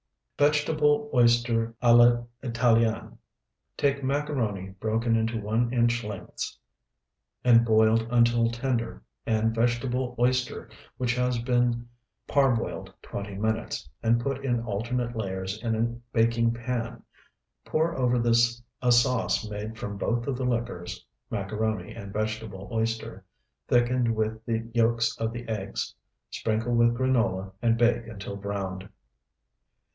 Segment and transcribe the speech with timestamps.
[0.39, 3.19] VEGETABLE OYSTER A L'ITALIENNE
[3.77, 6.57] Take macaroni broken into one inch lengths,
[7.43, 10.67] and boiled until tender, and vegetable oyster
[10.97, 11.87] which has been
[12.27, 17.03] parboiled twenty minutes, and put in alternate layers in a baking pan.
[17.63, 23.23] Pour over this a sauce made from both of the liquors (macaroni and vegetable oyster)
[23.67, 25.93] thickened with the yolks of the eggs.
[26.31, 28.89] Sprinkle with granola and bake until browned.